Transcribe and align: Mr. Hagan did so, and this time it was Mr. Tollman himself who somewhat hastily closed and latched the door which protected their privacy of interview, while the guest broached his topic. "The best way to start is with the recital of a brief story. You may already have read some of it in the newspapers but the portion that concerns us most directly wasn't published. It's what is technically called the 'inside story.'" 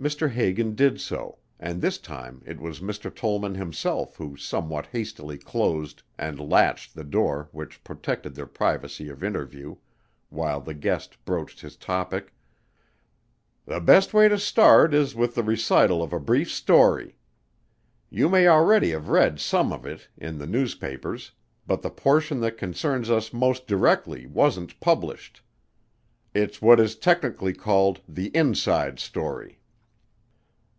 Mr. 0.00 0.30
Hagan 0.30 0.74
did 0.74 0.98
so, 0.98 1.36
and 1.58 1.82
this 1.82 1.98
time 1.98 2.40
it 2.46 2.58
was 2.58 2.80
Mr. 2.80 3.14
Tollman 3.14 3.54
himself 3.54 4.16
who 4.16 4.34
somewhat 4.34 4.86
hastily 4.86 5.36
closed 5.36 6.02
and 6.18 6.40
latched 6.40 6.94
the 6.94 7.04
door 7.04 7.50
which 7.52 7.84
protected 7.84 8.34
their 8.34 8.46
privacy 8.46 9.10
of 9.10 9.22
interview, 9.22 9.76
while 10.30 10.62
the 10.62 10.72
guest 10.72 11.22
broached 11.26 11.60
his 11.60 11.76
topic. 11.76 12.32
"The 13.66 13.78
best 13.78 14.14
way 14.14 14.26
to 14.30 14.38
start 14.38 14.94
is 14.94 15.14
with 15.14 15.34
the 15.34 15.42
recital 15.42 16.02
of 16.02 16.14
a 16.14 16.18
brief 16.18 16.50
story. 16.50 17.16
You 18.08 18.30
may 18.30 18.48
already 18.48 18.92
have 18.92 19.10
read 19.10 19.38
some 19.38 19.70
of 19.70 19.84
it 19.84 20.08
in 20.16 20.38
the 20.38 20.46
newspapers 20.46 21.32
but 21.66 21.82
the 21.82 21.90
portion 21.90 22.40
that 22.40 22.56
concerns 22.56 23.10
us 23.10 23.34
most 23.34 23.66
directly 23.66 24.24
wasn't 24.26 24.80
published. 24.80 25.42
It's 26.32 26.62
what 26.62 26.80
is 26.80 26.96
technically 26.96 27.52
called 27.52 28.00
the 28.08 28.28
'inside 28.34 28.98
story.'" 28.98 29.58